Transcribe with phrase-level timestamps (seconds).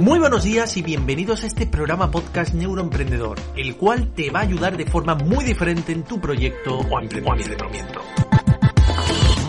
[0.00, 4.42] Muy buenos días y bienvenidos a este programa podcast Neuroemprendedor, el cual te va a
[4.42, 8.00] ayudar de forma muy diferente en tu proyecto o emprendimiento.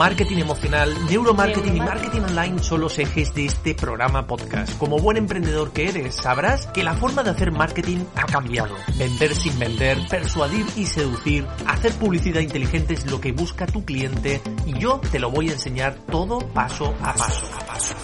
[0.01, 4.75] Marketing emocional, neuromarketing y marketing online son los ejes de este programa podcast.
[4.79, 8.73] Como buen emprendedor que eres, sabrás que la forma de hacer marketing ha cambiado.
[8.97, 14.41] Vender sin vender, persuadir y seducir, hacer publicidad inteligente es lo que busca tu cliente
[14.65, 17.95] y yo te lo voy a enseñar todo paso a paso a paso.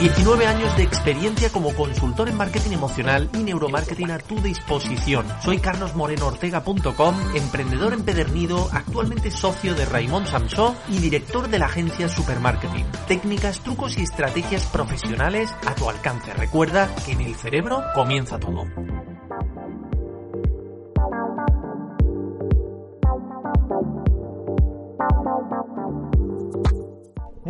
[0.00, 5.26] 19 años de experiencia como consultor en marketing emocional y neuromarketing a tu disposición.
[5.44, 12.86] Soy carlosmorenoortega.com, emprendedor empedernido, actualmente socio de Raymond Samsó y director de la agencia Supermarketing.
[13.08, 16.32] Técnicas, trucos y estrategias profesionales a tu alcance.
[16.32, 18.64] Recuerda que en el cerebro comienza todo.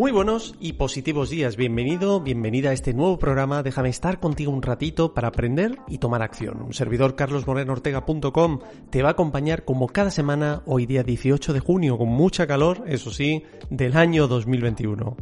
[0.01, 4.63] Muy buenos y positivos días, bienvenido, bienvenida a este nuevo programa, déjame estar contigo un
[4.63, 6.63] ratito para aprender y tomar acción.
[6.63, 11.99] Un servidor carlosmorenoortega.com te va a acompañar como cada semana hoy día 18 de junio
[11.99, 15.17] con mucha calor, eso sí, del año 2021.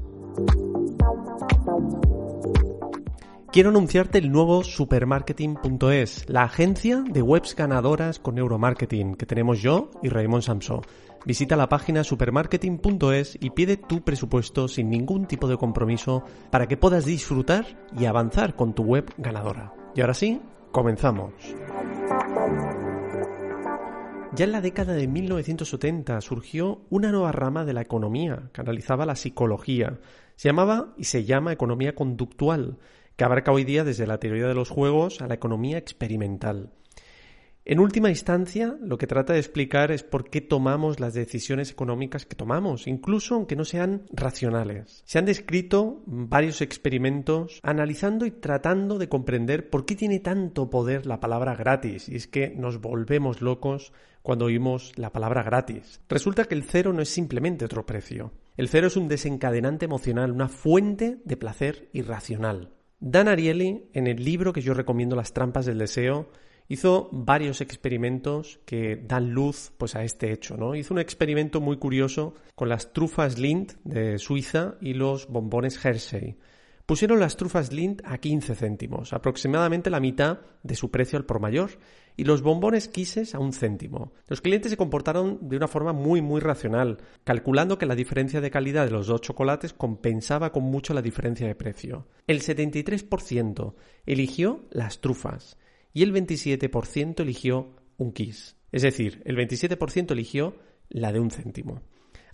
[3.50, 9.90] Quiero anunciarte el nuevo supermarketing.es, la agencia de webs ganadoras con neuromarketing que tenemos yo
[10.02, 10.82] y Raymond Samson.
[11.24, 16.76] Visita la página supermarketing.es y pide tu presupuesto sin ningún tipo de compromiso para que
[16.76, 17.64] puedas disfrutar
[17.98, 19.72] y avanzar con tu web ganadora.
[19.94, 21.32] Y ahora sí, comenzamos.
[24.34, 29.06] Ya en la década de 1970 surgió una nueva rama de la economía que analizaba
[29.06, 30.00] la psicología.
[30.36, 32.76] Se llamaba y se llama economía conductual,
[33.18, 36.70] que abarca hoy día desde la teoría de los juegos a la economía experimental.
[37.64, 42.26] En última instancia, lo que trata de explicar es por qué tomamos las decisiones económicas
[42.26, 45.02] que tomamos, incluso aunque no sean racionales.
[45.04, 51.04] Se han descrito varios experimentos analizando y tratando de comprender por qué tiene tanto poder
[51.04, 53.92] la palabra gratis, y es que nos volvemos locos
[54.22, 56.00] cuando oímos la palabra gratis.
[56.08, 58.30] Resulta que el cero no es simplemente otro precio.
[58.56, 62.77] El cero es un desencadenante emocional, una fuente de placer irracional.
[63.00, 66.30] Dan Ariely, en el libro que yo recomiendo Las trampas del deseo,
[66.68, 70.74] hizo varios experimentos que dan luz pues a este hecho, ¿no?
[70.74, 76.36] Hizo un experimento muy curioso con las trufas Lindt de Suiza y los bombones Hershey.
[76.88, 81.38] Pusieron las trufas Lindt a 15 céntimos, aproximadamente la mitad de su precio al por
[81.38, 81.72] mayor,
[82.16, 84.14] y los bombones Kisses a un céntimo.
[84.26, 88.50] Los clientes se comportaron de una forma muy muy racional, calculando que la diferencia de
[88.50, 92.06] calidad de los dos chocolates compensaba con mucho la diferencia de precio.
[92.26, 93.74] El 73%
[94.06, 95.58] eligió las trufas
[95.92, 97.68] y el 27% eligió
[97.98, 98.56] un Kiss.
[98.72, 100.56] Es decir, el 27% eligió
[100.88, 101.82] la de un céntimo.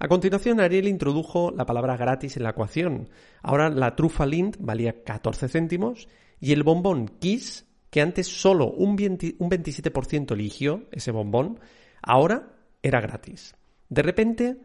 [0.04, 3.08] A continuación, Ariel introdujo la palabra gratis en la ecuación.
[3.40, 8.98] Ahora la trufa Lind valía 14 céntimos y el bombón Kiss, que antes solo un,
[8.98, 11.58] 27% eligió ese bombón,
[12.02, 13.54] ahora era gratis.
[13.88, 14.58] De repente,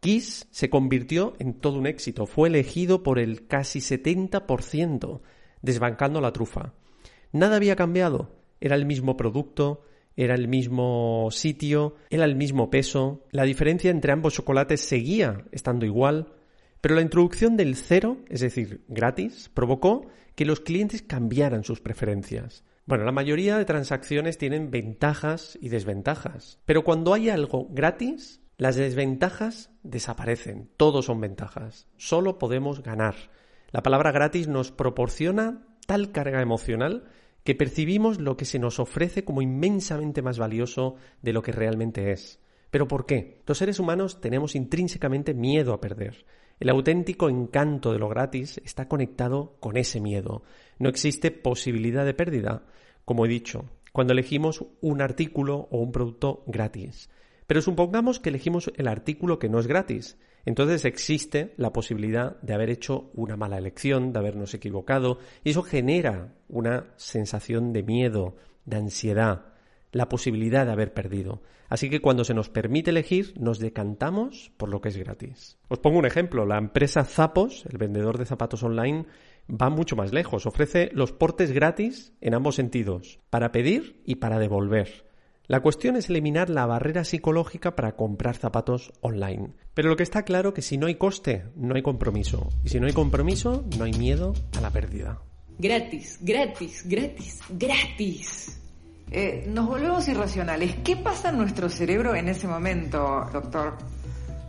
[0.00, 2.24] Kiss se convirtió en todo un éxito.
[2.24, 5.20] Fue elegido por el casi 70%,
[5.60, 6.72] desbancando la trufa.
[7.32, 8.30] Nada había cambiado.
[8.62, 9.82] Era el mismo producto,
[10.16, 13.24] era el mismo sitio, era el mismo peso.
[13.30, 16.32] La diferencia entre ambos chocolates seguía estando igual,
[16.80, 22.64] pero la introducción del cero, es decir, gratis, provocó que los clientes cambiaran sus preferencias.
[22.86, 28.76] Bueno, la mayoría de transacciones tienen ventajas y desventajas, pero cuando hay algo gratis, las
[28.76, 30.70] desventajas desaparecen.
[30.76, 31.88] Todos son ventajas.
[31.96, 33.16] Solo podemos ganar.
[33.70, 37.04] La palabra gratis nos proporciona tal carga emocional
[37.46, 42.10] que percibimos lo que se nos ofrece como inmensamente más valioso de lo que realmente
[42.10, 42.40] es.
[42.72, 43.40] ¿Pero por qué?
[43.46, 46.26] Los seres humanos tenemos intrínsecamente miedo a perder.
[46.58, 50.42] El auténtico encanto de lo gratis está conectado con ese miedo.
[50.80, 52.66] No existe posibilidad de pérdida,
[53.04, 57.10] como he dicho, cuando elegimos un artículo o un producto gratis.
[57.46, 60.18] Pero supongamos que elegimos el artículo que no es gratis.
[60.46, 65.62] Entonces existe la posibilidad de haber hecho una mala elección, de habernos equivocado, y eso
[65.62, 69.46] genera una sensación de miedo, de ansiedad,
[69.90, 71.42] la posibilidad de haber perdido.
[71.68, 75.58] Así que cuando se nos permite elegir, nos decantamos por lo que es gratis.
[75.68, 76.46] Os pongo un ejemplo.
[76.46, 79.06] La empresa Zapos, el vendedor de zapatos online,
[79.50, 80.46] va mucho más lejos.
[80.46, 85.05] Ofrece los portes gratis en ambos sentidos, para pedir y para devolver.
[85.48, 89.50] La cuestión es eliminar la barrera psicológica para comprar zapatos online.
[89.74, 92.48] Pero lo que está claro es que si no hay coste, no hay compromiso.
[92.64, 95.22] Y si no hay compromiso, no hay miedo a la pérdida.
[95.56, 98.60] Gratis, gratis, gratis, gratis.
[99.12, 100.78] Eh, nos volvemos irracionales.
[100.82, 103.78] ¿Qué pasa en nuestro cerebro en ese momento, doctor?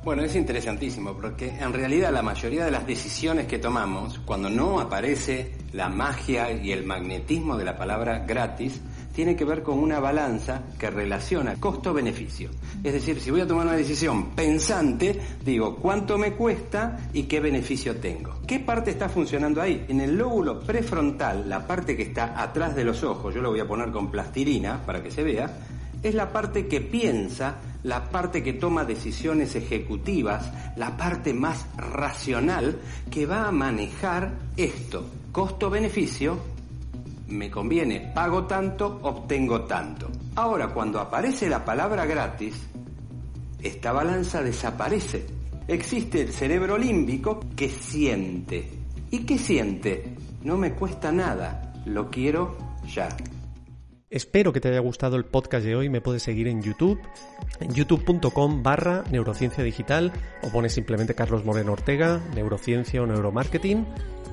[0.04, 4.80] Bueno, es interesantísimo porque en realidad la mayoría de las decisiones que tomamos, cuando no
[4.80, 8.82] aparece la magia y el magnetismo de la palabra gratis,
[9.18, 12.52] tiene que ver con una balanza que relaciona costo-beneficio.
[12.84, 17.40] Es decir, si voy a tomar una decisión pensante, digo cuánto me cuesta y qué
[17.40, 18.36] beneficio tengo.
[18.46, 19.86] ¿Qué parte está funcionando ahí?
[19.88, 23.60] En el lóbulo prefrontal, la parte que está atrás de los ojos, yo lo voy
[23.60, 25.50] a poner con plastilina para que se vea,
[26.04, 32.78] es la parte que piensa, la parte que toma decisiones ejecutivas, la parte más racional
[33.10, 36.57] que va a manejar esto, costo-beneficio
[37.28, 40.10] me conviene, pago tanto, obtengo tanto.
[40.36, 42.56] Ahora, cuando aparece la palabra gratis,
[43.62, 45.26] esta balanza desaparece.
[45.68, 48.70] Existe el cerebro límbico que siente.
[49.12, 50.16] ¿Y qué siente?
[50.44, 52.58] No me cuesta nada, lo quiero
[52.88, 53.10] ya.
[54.10, 55.90] Espero que te haya gustado el podcast de hoy.
[55.90, 56.98] Me puedes seguir en YouTube,
[57.60, 60.14] en youtube.com barra neurociencia digital
[60.44, 63.86] o pones simplemente Carlos Moreno Ortega, neurociencia o neuromarketing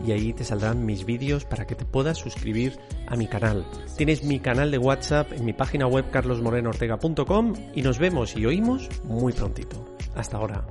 [0.06, 2.79] y ahí te saldrán mis vídeos para que te puedas suscribir
[3.09, 3.67] a mi canal.
[3.97, 8.88] Tienes mi canal de WhatsApp en mi página web carlosmorenoortega.com y nos vemos y oímos
[9.03, 9.97] muy prontito.
[10.15, 10.65] Hasta ahora.